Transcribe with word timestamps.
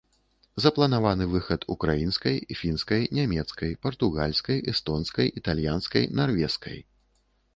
Запланаваны 0.63 1.25
выхад 1.33 1.65
ўкраінскай, 1.73 2.37
фінскай, 2.61 3.03
нямецкай, 3.19 3.77
партугальскай, 3.87 4.57
эстонскай, 4.73 5.27
італьянскай, 5.43 6.03
нарвежскай. 6.21 6.77